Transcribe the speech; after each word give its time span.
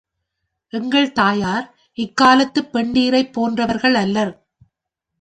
எங்கள் 0.73 1.11
தாயார் 1.11 1.67
இக்காலத்துப் 1.97 2.71
பெண்டிரைப் 2.71 3.33
போன்றவர்கள் 3.33 3.95
அல்லர். 3.95 4.33